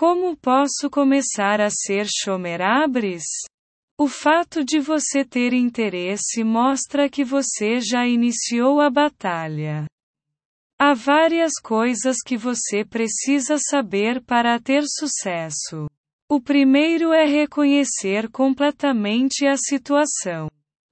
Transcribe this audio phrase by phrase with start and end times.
[0.00, 3.22] Como posso começar a ser Shomerabris?
[3.98, 9.84] O fato de você ter interesse mostra que você já iniciou a batalha.
[10.78, 15.86] Há várias coisas que você precisa saber para ter sucesso.
[16.30, 20.48] O primeiro é reconhecer completamente a situação.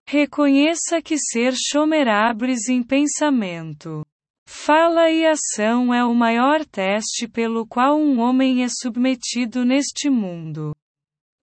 [0.06, 4.04] Reconheça que ser Shomerabris em pensamento,
[4.48, 10.74] fala e ação é o maior teste pelo qual um homem é submetido neste mundo.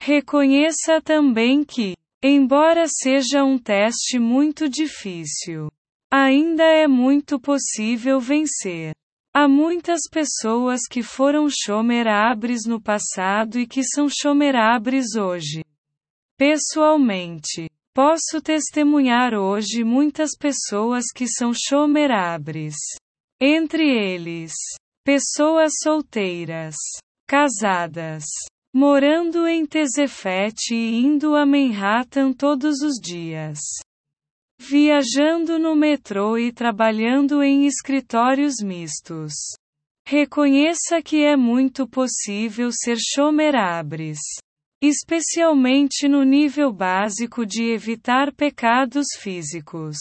[0.01, 5.71] Reconheça também que, embora seja um teste muito difícil,
[6.11, 8.93] ainda é muito possível vencer.
[9.33, 15.63] Há muitas pessoas que foram chomerabres no passado e que são chomerabres hoje.
[16.35, 22.73] Pessoalmente, posso testemunhar hoje muitas pessoas que são chomerabres.
[23.41, 24.53] Entre eles,
[25.03, 26.77] pessoas solteiras,
[27.27, 28.23] casadas,
[28.73, 33.59] Morando em Tezefete e indo a Manhattan todos os dias.
[34.57, 39.33] Viajando no metrô e trabalhando em escritórios mistos.
[40.07, 44.19] Reconheça que é muito possível ser chomerabres.
[44.81, 49.97] Especialmente no nível básico de evitar pecados físicos.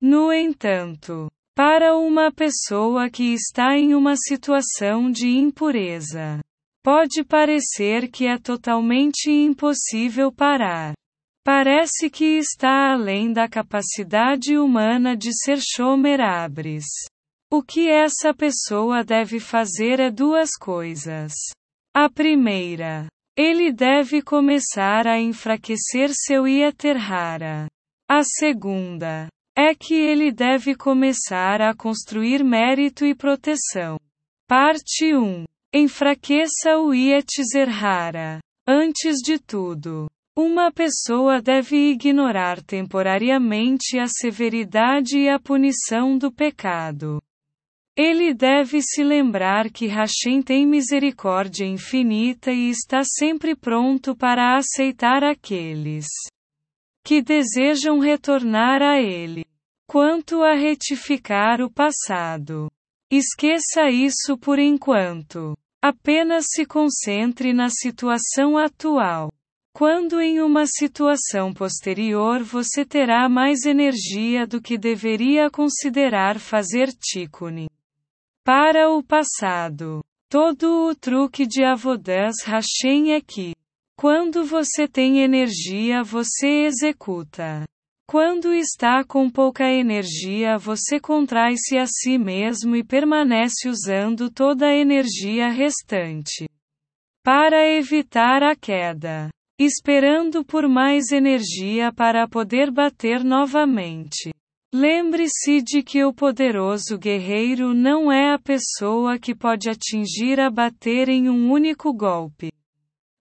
[0.00, 6.40] No entanto, para uma pessoa que está em uma situação de impureza,
[6.82, 10.94] Pode parecer que é totalmente impossível parar.
[11.44, 16.86] Parece que está além da capacidade humana de ser chomerabres.
[17.52, 21.34] O que essa pessoa deve fazer é duas coisas.
[21.94, 23.08] A primeira,
[23.40, 27.68] ele deve começar a enfraquecer seu Ieterhara.
[28.06, 33.98] A segunda, é que ele deve começar a construir mérito e proteção.
[34.46, 38.40] Parte 1 Enfraqueça o Yetzirhara.
[38.68, 47.22] Antes de tudo, uma pessoa deve ignorar temporariamente a severidade e a punição do pecado.
[47.96, 55.22] Ele deve se lembrar que Hashem tem misericórdia infinita e está sempre pronto para aceitar
[55.24, 56.06] aqueles
[57.04, 59.44] que desejam retornar a Ele.
[59.86, 62.70] Quanto a retificar o passado,
[63.10, 65.56] esqueça isso por enquanto.
[65.82, 69.32] Apenas se concentre na situação atual.
[69.74, 77.66] Quando em uma situação posterior você terá mais energia do que deveria considerar fazer tikkun.
[78.44, 83.54] Para o passado, todo o truque de Avodas Hashem é que,
[83.96, 87.64] quando você tem energia você executa.
[88.08, 94.74] Quando está com pouca energia, você contrai-se a si mesmo e permanece usando toda a
[94.74, 96.48] energia restante
[97.22, 99.28] para evitar a queda,
[99.60, 104.32] esperando por mais energia para poder bater novamente.
[104.72, 111.08] Lembre-se de que o poderoso guerreiro não é a pessoa que pode atingir a bater
[111.08, 112.52] em um único golpe.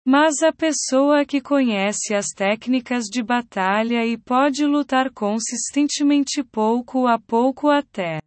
[0.05, 7.19] Mas a pessoa que conhece as técnicas de batalha e pode lutar consistentemente pouco a
[7.19, 8.19] pouco até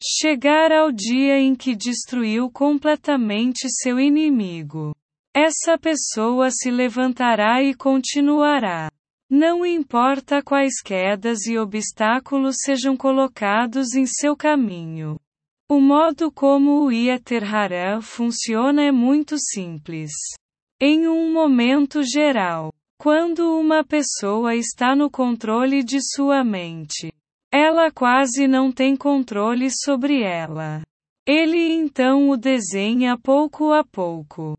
[0.00, 4.94] chegar ao dia em que destruiu completamente seu inimigo.
[5.34, 8.88] Essa pessoa se levantará e continuará.
[9.36, 15.18] Não importa quais quedas e obstáculos sejam colocados em seu caminho.
[15.68, 20.12] O modo como o Ieter Haran funciona é muito simples.
[20.80, 27.12] Em um momento geral, quando uma pessoa está no controle de sua mente,
[27.52, 30.80] ela quase não tem controle sobre ela.
[31.26, 34.56] Ele então o desenha pouco a pouco.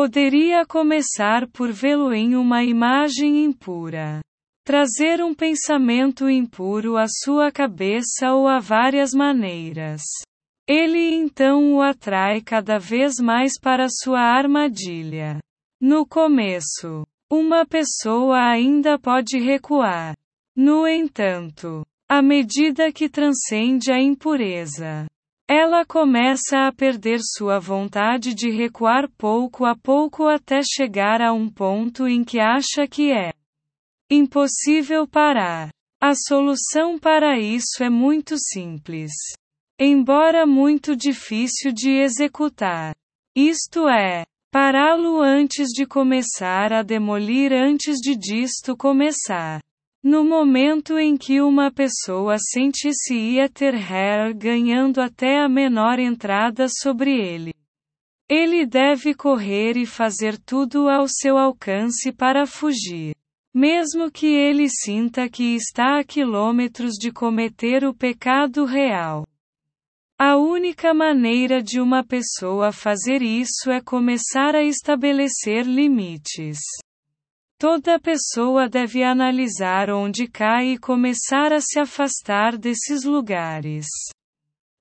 [0.00, 4.20] Poderia começar por vê-lo em uma imagem impura.
[4.64, 10.02] Trazer um pensamento impuro à sua cabeça ou a várias maneiras.
[10.68, 15.40] Ele então o atrai cada vez mais para sua armadilha.
[15.80, 20.14] No começo, uma pessoa ainda pode recuar.
[20.54, 25.08] No entanto, à medida que transcende a impureza,
[25.48, 31.48] ela começa a perder sua vontade de recuar pouco a pouco até chegar a um
[31.48, 33.32] ponto em que acha que é
[34.10, 35.70] impossível parar.
[36.00, 39.10] A solução para isso é muito simples.
[39.80, 42.94] Embora muito difícil de executar.
[43.34, 49.60] Isto é, Pará-lo antes de começar a demolir antes de disto começar.
[50.02, 56.68] No momento em que uma pessoa sente-se ia ter hair ganhando até a menor entrada
[56.68, 57.52] sobre ele.
[58.28, 63.12] Ele deve correr e fazer tudo ao seu alcance para fugir.
[63.52, 69.26] Mesmo que ele sinta que está a quilômetros de cometer o pecado real.
[70.16, 76.58] A única maneira de uma pessoa fazer isso é começar a estabelecer limites.
[77.60, 83.84] Toda pessoa deve analisar onde cai e começar a se afastar desses lugares.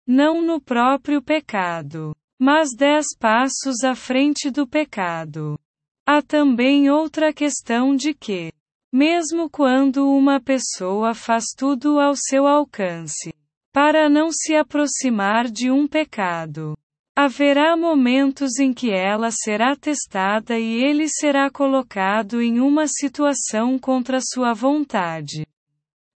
[0.06, 5.58] Não no próprio pecado, mas dez passos à frente do pecado.
[6.06, 8.54] Há também outra questão de que,
[8.94, 13.34] mesmo quando uma pessoa faz tudo ao seu alcance,
[13.74, 16.78] para não se aproximar de um pecado.
[17.20, 24.20] Haverá momentos em que ela será testada e ele será colocado em uma situação contra
[24.22, 25.44] sua vontade.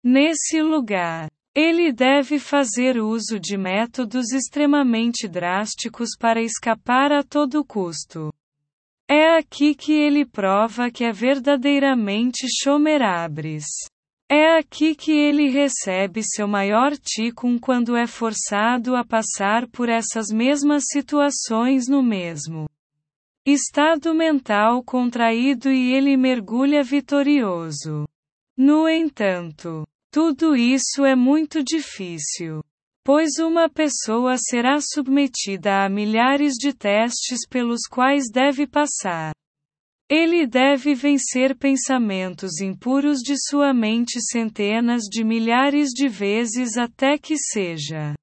[0.05, 8.31] Nesse lugar, ele deve fazer uso de métodos extremamente drásticos para escapar a todo custo.
[9.09, 13.65] É aqui que ele prova que é verdadeiramente Chomerabres.
[14.61, 20.85] Aqui que ele recebe seu maior ticum quando é forçado a passar por essas mesmas
[20.93, 22.69] situações no mesmo
[23.47, 28.07] estado mental contraído e ele mergulha vitorioso.
[28.55, 32.63] No entanto, tudo isso é muito difícil.
[33.03, 39.33] Pois uma pessoa será submetida a milhares de testes pelos quais deve passar.
[40.11, 47.37] Ele deve vencer pensamentos impuros de sua mente centenas de milhares de vezes até que
[47.39, 48.17] seja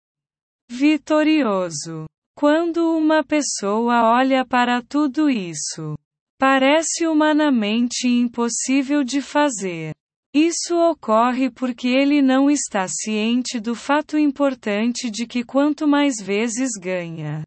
[0.69, 2.05] vitorioso.
[2.35, 5.97] Quando uma pessoa olha para tudo isso,
[6.37, 9.95] parece humanamente impossível de fazer.
[10.35, 16.71] Isso ocorre porque ele não está ciente do fato importante de que quanto mais vezes
[16.77, 17.43] ganha,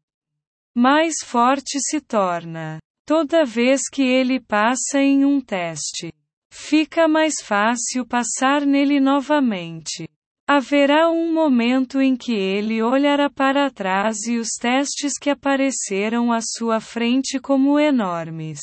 [0.75, 2.79] mais forte se torna.
[3.13, 6.13] Toda vez que ele passa em um teste,
[6.49, 10.07] fica mais fácil passar nele novamente.
[10.47, 16.39] Haverá um momento em que ele olhará para trás e os testes que apareceram à
[16.41, 18.61] sua frente como enormes.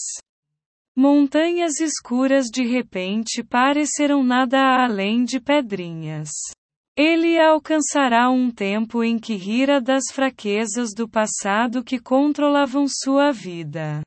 [0.96, 6.30] Montanhas escuras de repente parecerão nada além de pedrinhas.
[6.96, 14.00] Ele alcançará um tempo em que rira das fraquezas do passado que controlavam sua vida.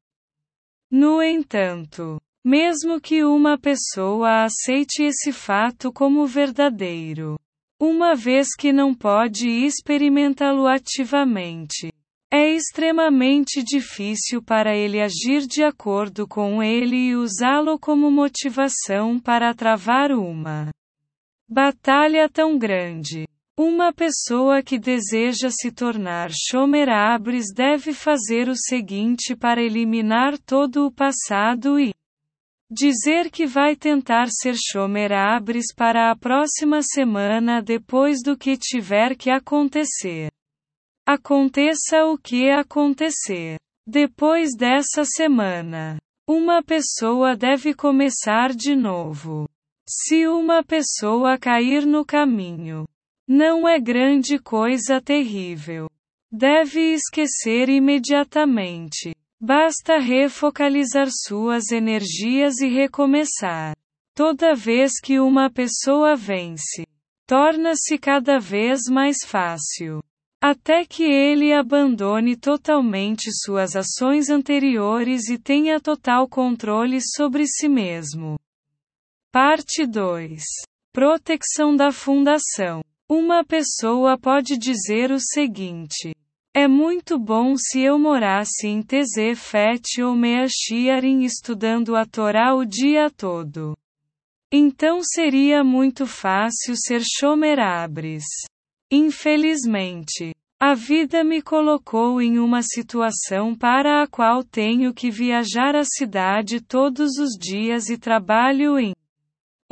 [0.92, 7.40] No entanto, mesmo que uma pessoa aceite esse fato como verdadeiro,
[7.80, 11.94] uma vez que não pode experimentá-lo ativamente,
[12.30, 19.54] é extremamente difícil para ele agir de acordo com ele e usá-lo como motivação para
[19.54, 20.72] travar uma
[21.48, 23.26] batalha tão grande.
[23.58, 30.92] Uma pessoa que deseja se tornar Shomerabres deve fazer o seguinte para eliminar todo o
[30.92, 31.94] passado e
[32.72, 39.30] dizer que vai tentar ser Shomerabres para a próxima semana depois do que tiver que
[39.30, 40.32] acontecer.
[41.06, 43.58] Aconteça o que acontecer.
[43.86, 49.50] Depois dessa semana, uma pessoa deve começar de novo.
[49.86, 52.88] Se uma pessoa cair no caminho,
[53.32, 55.90] não é grande coisa terrível.
[56.30, 59.16] Deve esquecer imediatamente.
[59.40, 63.74] Basta refocalizar suas energias e recomeçar.
[64.14, 66.86] Toda vez que uma pessoa vence,
[67.26, 70.04] torna-se cada vez mais fácil.
[70.44, 78.38] Até que ele abandone totalmente suas ações anteriores e tenha total controle sobre si mesmo.
[79.32, 80.44] Parte 2.
[80.92, 82.82] Proteção da Fundação.
[83.14, 86.16] Uma pessoa pode dizer o seguinte:
[86.54, 93.10] É muito bom se eu morasse em Tezefet ou Meachiarim estudando a Torá o dia
[93.12, 93.76] todo.
[94.50, 98.24] Então seria muito fácil ser Shomerabres.
[98.90, 105.84] Infelizmente, a vida me colocou em uma situação para a qual tenho que viajar à
[105.84, 108.94] cidade todos os dias e trabalho em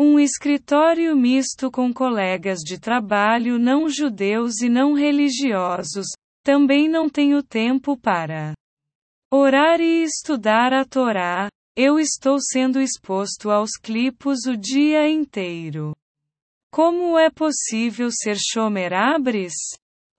[0.01, 6.05] um escritório misto com colegas de trabalho não judeus e não religiosos.
[6.41, 8.53] Também não tenho tempo para
[9.29, 11.49] orar e estudar a Torá.
[11.75, 15.93] Eu estou sendo exposto aos clipos o dia inteiro.
[16.71, 19.53] Como é possível ser Shomerabres?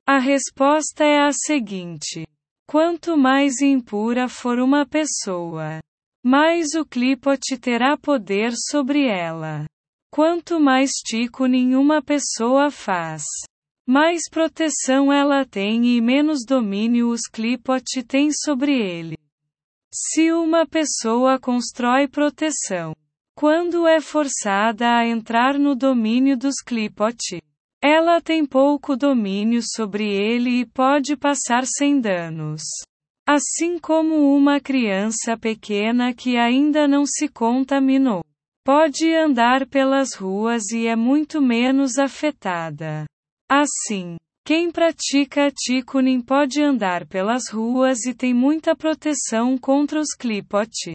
[0.07, 2.27] A resposta é a seguinte:
[2.67, 5.81] quanto mais impura for uma pessoa,
[6.23, 9.70] mais o clipote terá poder sobre ela.
[10.13, 13.23] Quanto mais tico nenhuma pessoa faz,
[13.87, 19.17] mais proteção ela tem e menos domínio os clipote têm sobre ele.
[19.93, 22.93] Se uma pessoa constrói proteção,
[23.37, 27.41] quando é forçada a entrar no domínio dos clipote,
[27.81, 32.63] ela tem pouco domínio sobre ele e pode passar sem danos.
[33.27, 38.23] Assim como uma criança pequena que ainda não se contaminou,
[38.65, 43.05] pode andar pelas ruas e é muito menos afetada.
[43.51, 50.95] Assim, quem pratica Tikkunin pode andar pelas ruas e tem muita proteção contra os clipote.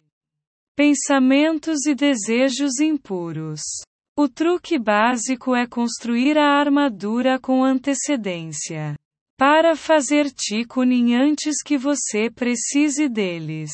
[0.76, 3.60] Pensamentos e desejos impuros.
[4.18, 8.94] O truque básico é construir a armadura com antecedência.
[9.38, 13.70] Para fazer Tikkunin antes que você precise deles.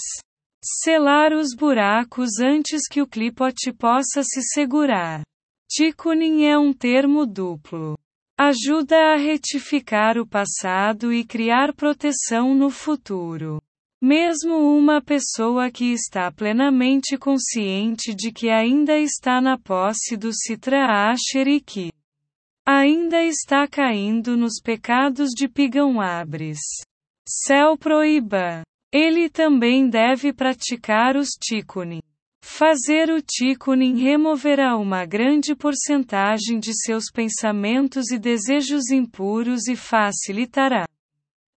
[0.64, 5.22] Selar os buracos antes que o clipote possa se segurar.
[5.68, 7.98] Tikkunin é um termo duplo.
[8.38, 13.60] Ajuda a retificar o passado e criar proteção no futuro.
[14.00, 21.10] Mesmo uma pessoa que está plenamente consciente de que ainda está na posse do Citra
[21.10, 21.92] Asher e que
[22.64, 26.60] ainda está caindo nos pecados de Pigão Abres.
[27.28, 28.62] Céu proíba.
[28.92, 32.02] Ele também deve praticar os Tikkuni.
[32.44, 40.84] Fazer o Tikkunin removerá uma grande porcentagem de seus pensamentos e desejos impuros e facilitará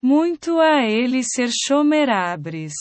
[0.03, 2.73] muito a ele ser chomerabres.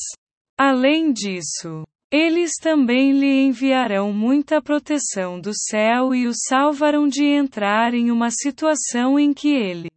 [0.59, 7.95] Além disso, eles também lhe enviarão muita proteção do céu e o salvarão de entrar
[7.95, 9.89] em uma situação em que ele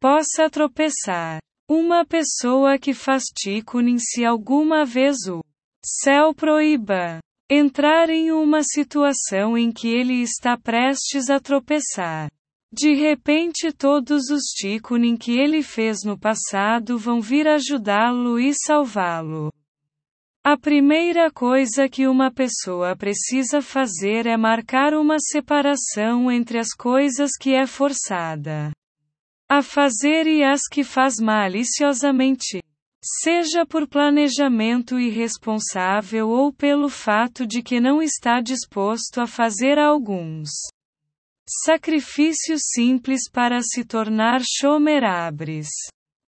[0.00, 1.40] possa tropeçar.
[1.66, 5.42] Uma pessoa que faz Tikkunin se alguma vez o
[5.82, 12.30] céu proíba entrar em uma situação em que ele está prestes a tropeçar.
[12.70, 19.50] De repente todos os Tikkunin que ele fez no passado vão vir ajudá-lo e salvá-lo.
[20.44, 27.30] A primeira coisa que uma pessoa precisa fazer é marcar uma separação entre as coisas
[27.40, 28.70] que é forçada
[29.48, 32.62] a fazer e as que faz maliciosamente.
[33.22, 40.48] Seja por planejamento irresponsável ou pelo fato de que não está disposto a fazer alguns
[41.66, 45.68] sacrifícios simples para se tornar chomerabres.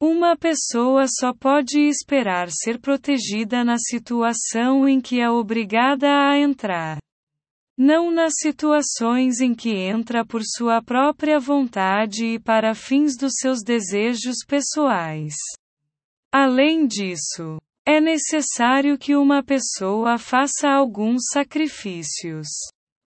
[0.01, 6.99] Uma pessoa só pode esperar ser protegida na situação em que é obrigada a entrar.
[7.77, 13.63] Não nas situações em que entra por sua própria vontade e para fins dos seus
[13.63, 15.35] desejos pessoais.
[16.31, 22.47] Além disso, é necessário que uma pessoa faça alguns sacrifícios.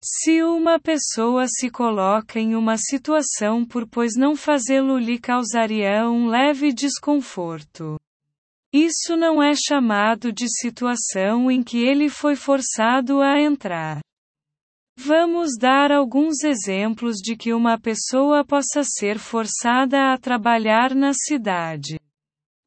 [0.03, 6.27] Se uma pessoa se coloca em uma situação por pois não fazê-lo lhe causaria um
[6.27, 7.97] leve desconforto.
[8.73, 14.01] Isso não é chamado de situação em que ele foi forçado a entrar.
[14.97, 21.99] Vamos dar alguns exemplos de que uma pessoa possa ser forçada a trabalhar na cidade.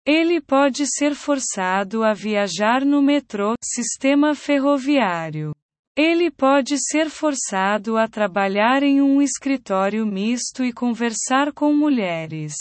[0.05, 5.55] Ele pode ser forçado a viajar no metrô, sistema ferroviário.
[5.97, 12.53] Ele pode ser forçado a trabalhar em um escritório misto e conversar com mulheres.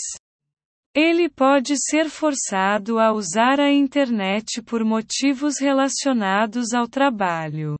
[0.94, 7.76] Ele pode ser forçado a usar a internet por motivos relacionados ao trabalho.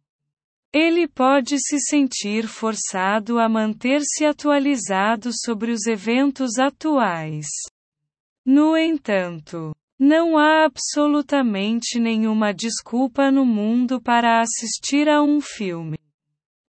[0.73, 7.46] Ele pode se sentir forçado a manter-se atualizado sobre os eventos atuais.
[8.44, 15.99] No entanto, não há absolutamente nenhuma desculpa no mundo para assistir a um filme.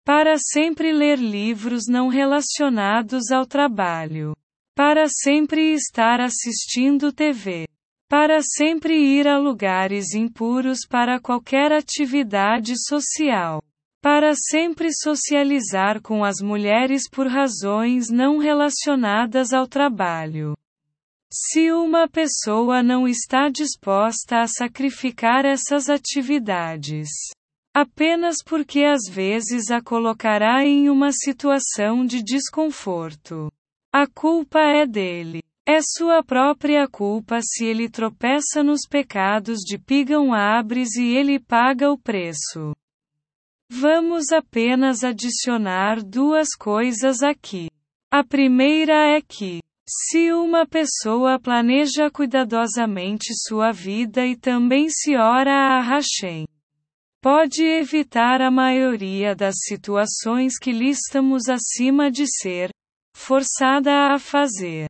[0.05, 4.33] Para sempre ler livros não relacionados ao trabalho.
[4.73, 7.67] Para sempre estar assistindo TV.
[8.07, 13.61] Para sempre ir a lugares impuros para qualquer atividade social.
[14.09, 20.55] Para sempre socializar com as mulheres por razões não relacionadas ao trabalho.
[21.29, 27.09] Se uma pessoa não está disposta a sacrificar essas atividades,
[27.75, 33.51] apenas porque às vezes a colocará em uma situação de desconforto,
[33.91, 35.43] a culpa é dele.
[35.65, 41.91] É sua própria culpa se ele tropeça nos pecados de Pigão Abres e ele paga
[41.91, 42.73] o preço.
[43.69, 47.67] Vamos apenas adicionar duas coisas aqui.
[48.11, 55.51] A primeira é que, se uma pessoa planeja cuidadosamente sua vida e também se ora
[55.51, 56.47] a Hashem,
[57.21, 62.69] pode evitar a maioria das situações que listamos acima de ser
[63.15, 64.87] forçada a fazer.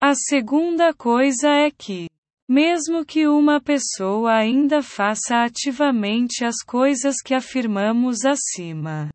[0.00, 2.06] A segunda coisa é que,
[2.48, 9.10] mesmo que uma pessoa ainda faça ativamente as coisas que afirmamos acima,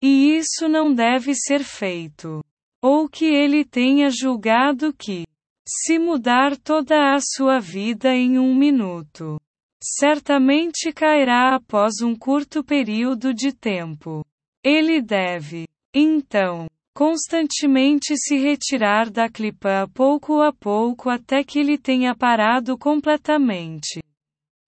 [0.00, 2.44] e isso não deve ser feito,
[2.80, 5.24] ou que ele tenha julgado que,
[5.66, 9.40] se mudar toda a sua vida em um minuto,
[9.82, 14.24] certamente cairá após um curto período de tempo.
[14.64, 22.14] Ele deve, então, constantemente se retirar da clipa pouco a pouco até que ele tenha
[22.14, 24.02] parado completamente.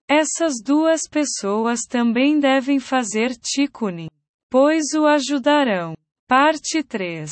[0.09, 4.09] Essas duas pessoas também devem fazer tikkunin,
[4.51, 5.95] pois o ajudarão.
[6.29, 7.31] Parte 3.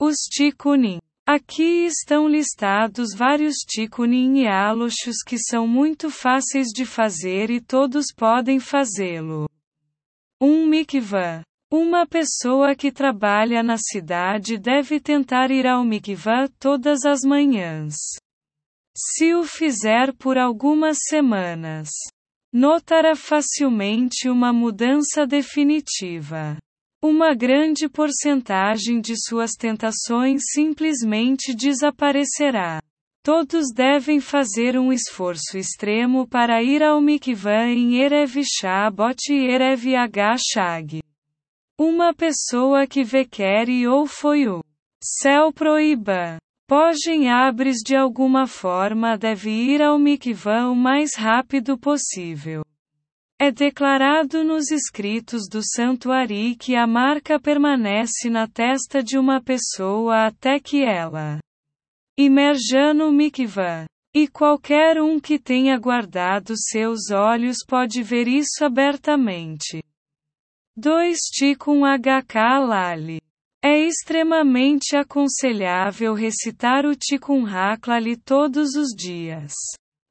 [0.00, 0.98] Os tikkunin.
[1.26, 8.06] Aqui estão listados vários tikkunin e alochos que são muito fáceis de fazer e todos
[8.16, 9.48] podem fazê-lo.
[10.40, 11.44] Um mikvah.
[11.72, 17.94] Uma pessoa que trabalha na cidade deve tentar ir ao mikvah todas as manhãs.
[18.94, 21.88] Se o fizer por algumas semanas,
[22.52, 26.58] notará facilmente uma mudança definitiva.
[27.02, 32.82] Uma grande porcentagem de suas tentações simplesmente desaparecerá.
[33.24, 39.84] Todos devem fazer um esforço extremo para ir ao mikvah em Erev Shabbat e Erev
[40.36, 41.01] Shag.
[41.84, 44.62] Uma pessoa que vê quer ou foi o
[45.02, 46.38] céu proíba.
[46.68, 52.62] Pogem abres de alguma forma deve ir ao mikvah o mais rápido possível.
[53.36, 60.26] É declarado nos escritos do santuário que a marca permanece na testa de uma pessoa
[60.26, 61.40] até que ela
[62.16, 63.86] imerja no mikvah.
[64.14, 69.82] E qualquer um que tenha guardado seus olhos pode ver isso abertamente.
[70.74, 72.34] 2 Tikkun HK
[72.66, 73.20] Lali.
[73.62, 79.52] É extremamente aconselhável recitar o Tikkun Haklali todos os dias.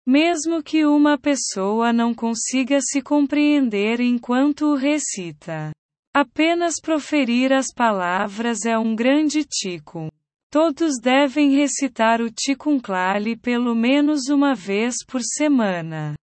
[0.05, 5.71] Mesmo que uma pessoa não consiga se compreender enquanto o recita.
[6.13, 10.09] Apenas proferir as palavras é um grande Tikkun.
[10.51, 16.13] Todos devem recitar o Tikkun Klali pelo menos uma vez por semana.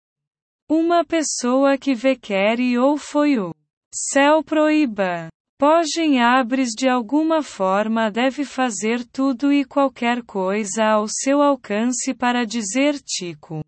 [0.71, 3.58] Uma pessoa que vê quer ou foi o
[3.95, 5.29] Céu proíba.
[5.59, 12.45] Pogem abres de alguma forma deve fazer tudo e qualquer coisa ao seu alcance para
[12.47, 13.65] dizer Tico.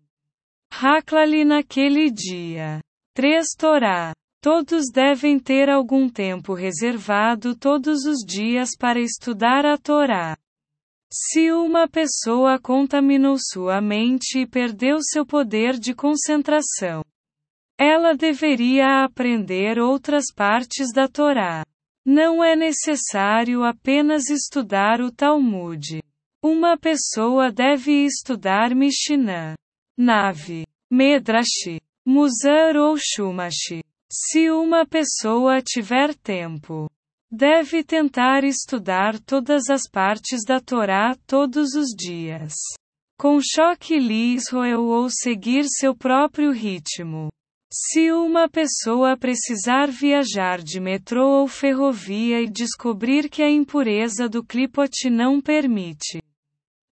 [0.71, 2.79] Haklali naquele dia.
[3.13, 4.13] 3 Torá.
[4.41, 10.37] Todos devem ter algum tempo reservado todos os dias para estudar a Torá.
[11.13, 17.03] Se uma pessoa contaminou sua mente e perdeu seu poder de concentração,
[17.83, 21.65] ela deveria aprender outras partes da Torá.
[22.05, 25.99] Não é necessário apenas estudar o Talmud.
[26.43, 29.55] Uma pessoa deve estudar Mishnah,
[29.97, 33.81] Nave, Medrash, Musar ou Shumash.
[34.11, 36.87] Se uma pessoa tiver tempo,
[37.31, 42.53] deve tentar estudar todas as partes da Torá todos os dias.
[43.17, 47.31] Com choque Israel ou seguir seu próprio ritmo.
[47.73, 54.43] Se uma pessoa precisar viajar de metrô ou ferrovia e descobrir que a impureza do
[54.43, 56.21] clipote não permite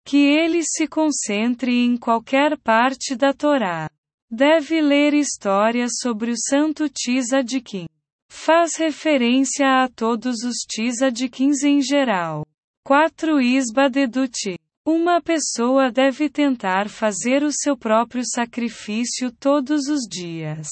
[0.04, 3.90] que ele se concentre em qualquer parte da Torá,
[4.30, 7.86] deve ler histórias sobre o santo Tzadkin.
[8.30, 12.46] Faz referência a todos os Tzadkins em geral.
[12.84, 14.58] 4 Isba Deduti
[14.90, 20.66] uma pessoa deve tentar fazer o seu próprio sacrifício todos os dias.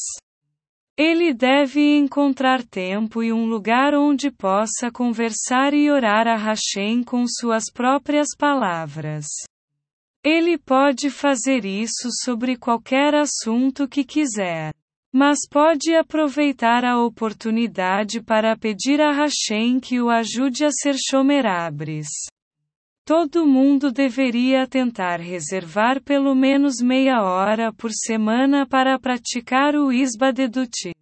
[0.96, 7.26] Ele deve encontrar tempo e um lugar onde possa conversar e orar a Hashem com
[7.28, 9.26] suas próprias palavras.
[10.24, 14.72] Ele pode fazer isso sobre qualquer assunto que quiser.
[15.12, 22.08] Mas pode aproveitar a oportunidade para pedir a Hashem que o ajude a ser chomerabres.
[23.06, 30.92] Todo mundo deveria tentar reservar pelo menos meia hora por semana para praticar o Isbadeduti.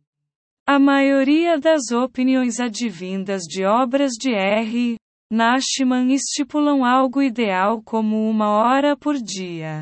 [0.67, 4.97] A maioria das opiniões advindas de obras de R.
[5.33, 9.81] Nashman estipulam algo ideal como uma hora por dia.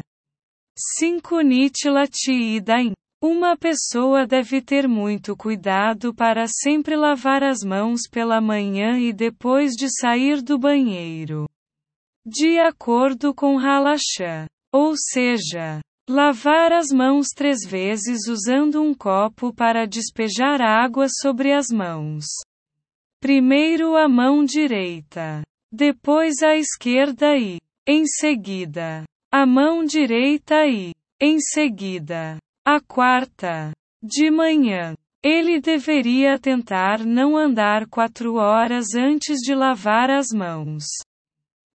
[1.00, 2.92] 5 Nitilati Idain.
[3.20, 9.72] Uma pessoa deve ter muito cuidado para sempre lavar as mãos pela manhã e depois
[9.72, 11.48] de sair do banheiro.
[12.24, 14.46] De acordo com Halachá.
[14.72, 21.66] Ou seja, lavar as mãos três vezes usando um copo para despejar água sobre as
[21.68, 22.24] mãos.
[23.20, 31.38] Primeiro a mão direita, depois a esquerda e, Em seguida, a mão direita e, em
[31.40, 33.72] seguida, a quarta.
[34.02, 40.84] De manhã, ele deveria tentar não andar quatro horas antes de lavar as mãos.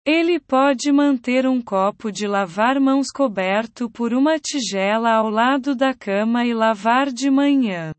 [0.10, 5.94] Ele pode manter um copo de lavar mãos coberto por uma tigela ao lado da
[5.94, 7.92] cama e lavar de manhã.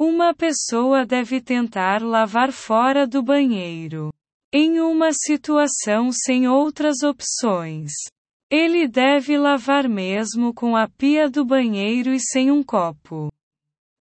[0.00, 4.10] Uma pessoa deve tentar lavar fora do banheiro.
[4.50, 7.92] Em uma situação sem outras opções.
[8.50, 13.30] Ele deve lavar mesmo com a pia do banheiro e sem um copo.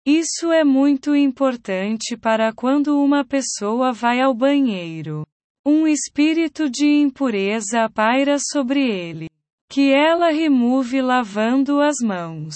[0.05, 5.27] Isso é muito importante para quando uma pessoa vai ao banheiro.
[5.67, 9.27] Um espírito de impureza paira sobre ele.
[9.67, 12.55] Que ela remove lavando as mãos.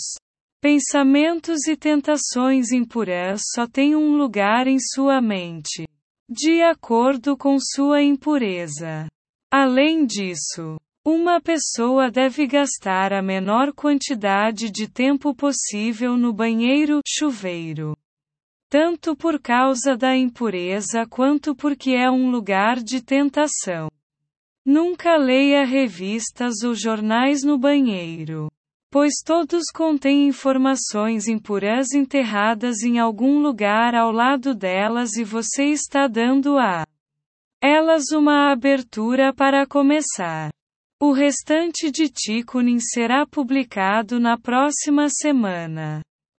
[0.62, 5.88] Pensamentos e tentações impuras só têm um lugar em sua mente.
[6.30, 9.08] De acordo com sua impureza.
[9.52, 17.98] Além disso, uma pessoa deve gastar a menor quantidade de tempo possível no banheiro chuveiro
[18.70, 23.90] tanto por causa da impureza quanto porque é um lugar de tentação.
[24.64, 28.48] Nunca leia revistas ou jornais no banheiro,
[28.92, 36.08] pois todos contêm informações impuras enterradas em algum lugar ao lado delas e você está
[36.08, 36.86] dando a
[37.62, 40.52] elas uma abertura para começar.
[41.02, 46.02] O restante de Tikkunin será publicado na próxima semana.